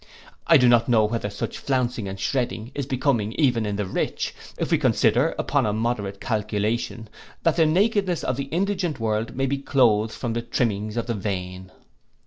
[0.47, 4.33] I do not know whether such flouncing and shredding is becoming even in the rich,
[4.57, 7.07] if we consider, upon a moderate calculation,
[7.43, 11.13] that the nakedness of the indigent world may be cloathed from the trimmings of the
[11.13, 11.71] vain.